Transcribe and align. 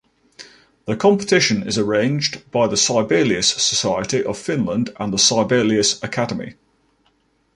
The 0.85 0.95
competition 0.97 1.61
is 1.61 1.77
arranged 1.77 2.49
by 2.49 2.65
the 2.65 2.75
Sibelius 2.75 3.49
Society 3.49 4.23
of 4.23 4.35
Finland 4.35 4.89
and 4.99 5.13
the 5.13 5.19
Sibelius 5.19 6.01
Academy. 6.01 6.55